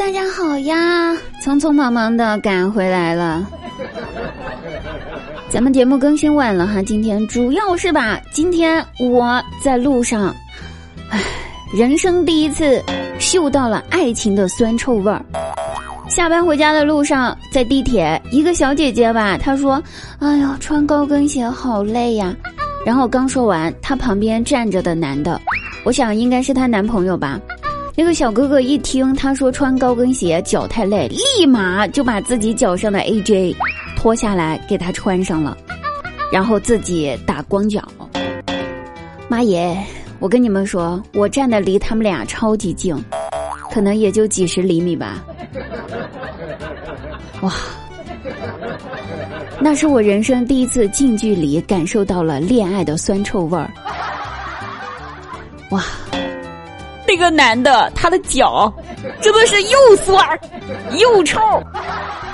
[0.00, 1.12] 大家好呀！
[1.44, 3.46] 匆匆忙忙的赶回来了。
[5.50, 10.34] 咱们节目更新晚了哈，今天主要是吧，今天我在路上，
[11.10, 11.20] 唉，
[11.74, 12.82] 人生第一次
[13.18, 15.22] 嗅到了爱情的酸臭味儿。
[16.08, 19.82] 下班回家的路上，在地铁，一个小姐姐吧，她说
[20.18, 22.34] ：“哎呀，穿高跟鞋好累呀。”
[22.86, 25.38] 然后刚说完，她旁边站着的男的，
[25.84, 27.38] 我想应该是她男朋友吧。
[28.00, 33.54] 那个小哥哥一听他说穿高跟鞋脚太累，立马就把自己脚上的 AJ
[33.94, 35.54] 脱下来给他穿上了，
[36.32, 37.86] 然后自己打光脚。
[39.28, 39.76] 妈耶！
[40.18, 42.96] 我跟你们说，我站的离他们俩超级近，
[43.70, 45.22] 可能也就几十厘米吧。
[47.42, 47.52] 哇，
[49.60, 53.70] 那是我人生第一次近距离感受到了恋爱的酸臭味儿。
[55.68, 55.84] 哇，
[57.10, 58.72] 那个男的他的脚
[59.20, 60.24] 真的是又酸
[60.96, 61.40] 又臭，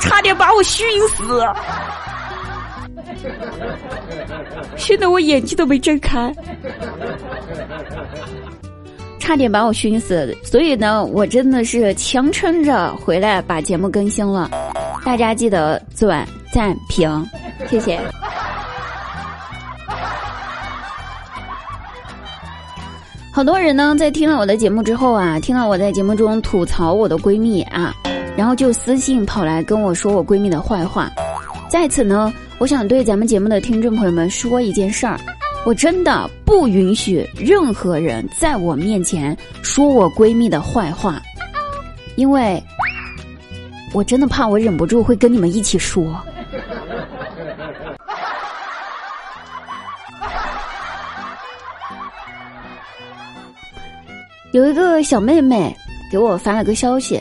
[0.00, 1.42] 差点把我熏死。
[4.76, 6.30] 熏得我眼睛都没睁开。
[9.18, 14.50] 差点把我熏死，所以呢，我真的是强撑着回来把节目更新了。
[15.06, 17.26] 大家记得转赞评，
[17.66, 17.98] 谢谢。
[23.36, 27.94] 好多人呢，在听了我的节目之后啊，听到我在节目中吐槽我的闺蜜啊，
[28.34, 31.10] 然后就私信跑来跟我说我闺蜜的坏话。
[31.68, 35.20] 在此呢，我想对咱们节目的听众朋友们说一件事儿。
[35.66, 41.20] 我真的不允许任何人在我面前说我闺蜜的坏话，
[42.14, 42.58] 因为
[43.92, 46.18] 我真的怕我忍不住会跟你们一起说。
[54.56, 55.76] 有一个小妹妹
[56.10, 57.20] 给我发了个消息，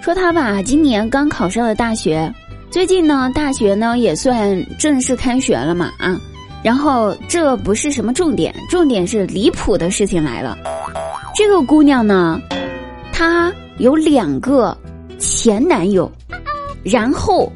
[0.00, 2.32] 说她吧今年刚考上了大学，
[2.70, 6.18] 最近呢大学呢也算正式开学了嘛啊。
[6.62, 10.56] 然后这不是什么重点，重点是离谱的事情来了。
[11.34, 12.40] 这个姑娘呢，
[13.12, 14.74] 她有两个
[15.18, 16.10] 前男友，
[16.82, 17.52] 然后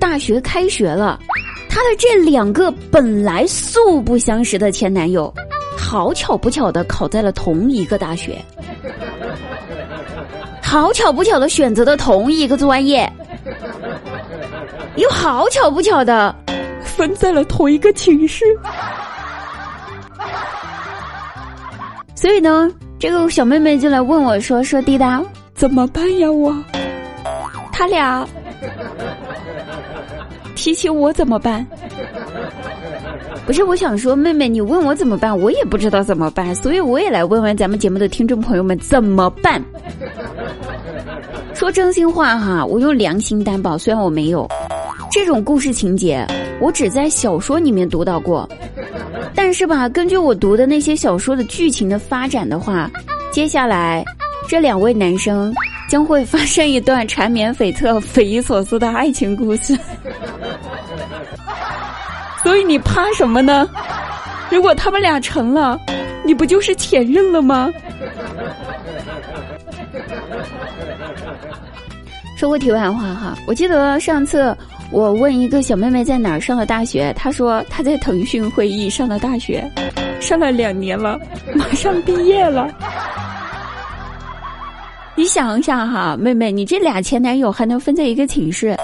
[0.00, 1.20] 大学开学了，
[1.68, 5.30] 她的这两个本来素不相识的前男友，
[5.96, 8.38] 好巧不巧的考在了同一个大学，
[10.60, 13.10] 好巧不巧的选择的同一个专业，
[14.96, 16.36] 又好巧不巧的。
[16.84, 18.44] 分在了同一个寝室，
[22.14, 25.22] 所以呢，这个小妹妹就来问我说：“说滴答
[25.54, 26.30] 怎么办呀？
[26.30, 26.54] 我
[27.72, 28.28] 他俩
[30.54, 31.66] 提起我怎么办？
[33.46, 39.62] 不是，我想说，妹妹，你问我怎么办，我也不知道怎么办，所以我也来问问咱们节目的听众朋友们怎么办。
[41.54, 44.46] 说真心话哈，我用良心担保，虽然我没有
[45.10, 46.26] 这种故事情节。”
[46.58, 48.48] 我只在小说里面读到过，
[49.34, 52.90] 但是吧，根据我读的那些小说的剧情的发展的话，
[53.30, 54.02] 接下来
[54.48, 55.54] 这两位男生
[55.86, 59.78] 将会发生一段缠绵悱恻、匪夷所思的爱情故事。
[62.46, 63.68] 所以你怕什么呢？
[64.52, 65.76] 如果他们俩成了，
[66.24, 67.68] 你不就是前任了吗？
[72.38, 74.56] 说过题外话哈，我记得上次。
[74.92, 79.68] 我问一个小妹妹在哪儿上的大学，她说她在腾讯会议上的大学，
[80.20, 81.18] 上了两年了，
[81.56, 82.68] 马上毕业了。
[85.16, 88.76] 你想想哈，妹妹，你这俩前男友还能分在一个寝室，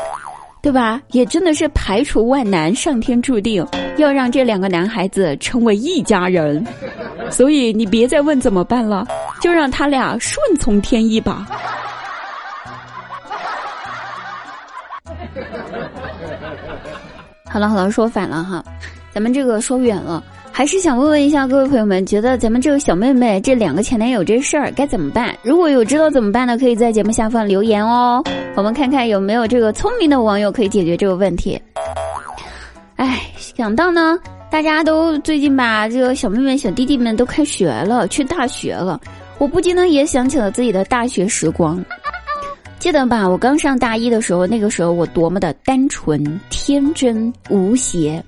[0.62, 1.02] 对吧？
[1.10, 3.66] 也真的是排除万难，上天注定
[3.98, 6.64] 要让这两个男孩子成为一家人。
[7.30, 9.04] 所以你别再问怎么办了，
[9.40, 11.46] 就让他俩顺从天意吧。
[17.50, 18.64] 好了好了，说反了哈，
[19.12, 20.22] 咱们这个说远了，
[20.54, 25.34] 还是想问问一下各位朋友们，觉得咱们这个小妹妹这两个前男友这事儿该怎么办？
[25.42, 28.22] 如果有知道怎么办的，可以在节目下方留言哦，
[28.54, 31.60] 我们看看有没有这个聪明的网友可以解决这个问题。
[32.96, 34.18] 哎，想到呢，
[34.50, 39.00] 大家都最近吧，这个小妹妹、小弟弟们都开学了，去大学了，
[39.38, 41.82] 我不禁呢也想起了自己的大学时光。
[42.78, 43.26] 记得吧？
[43.26, 48.22] 我刚上大一的时候，那个时候我多么的单纯、天真、无邪。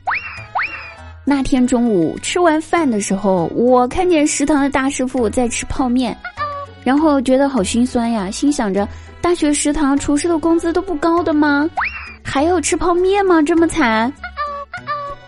[1.26, 6.16] 那天中午吃完饭的时候，我看见食堂的大师傅在吃泡面，
[6.84, 8.86] 然后觉得好心酸呀，心想着
[9.22, 11.68] 大学食堂厨师的工资都不高的吗？
[12.22, 13.40] 还要吃泡面吗？
[13.40, 14.12] 这么惨。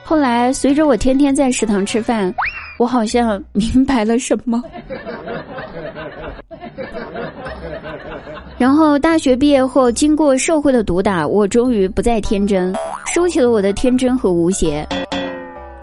[0.05, 2.33] 后来随着我天天在食堂吃饭，
[2.79, 4.63] 我好像明白了什么。
[8.59, 12.75] 然后大学毕业后，经过社会的毒打，我终于不再天真，
[13.15, 14.87] 收起了我的天真和无邪。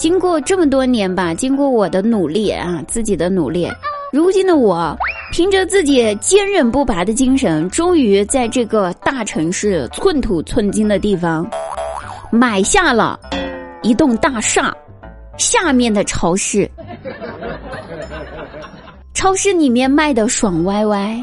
[0.03, 3.71] 经过这么多年吧，经过我的努力啊，自己的努力，
[4.11, 4.93] 如今的我，
[5.31, 11.49] 凭着自己坚韧不拔的精神，终于在这个大城市寸土寸金的地方，
[12.29, 13.17] 买下了
[13.81, 14.75] 一栋大厦，
[15.37, 16.69] 下面的超市，
[19.13, 21.17] 超市里面卖的爽歪歪。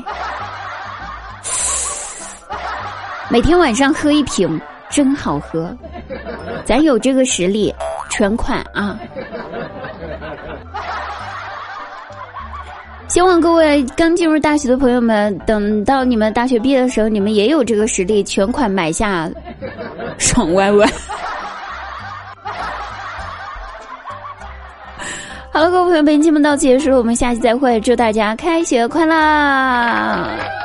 [3.29, 5.71] 每天晚上喝一瓶，真好喝。
[6.65, 7.75] 咱有这个实力，
[8.21, 8.99] 全款啊！
[13.09, 19.27] 希望各位刚进入大学的朋友们，等到你们大学毕业的时候，你们也有这个实力，全款买下
[20.19, 20.87] 爽歪歪。
[25.51, 30.60] 好了，各位朋友，本期节目到此结束，我们下期再会，祝大家开学快乐！